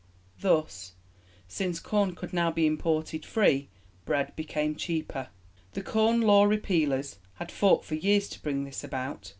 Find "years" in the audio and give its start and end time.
7.93-8.27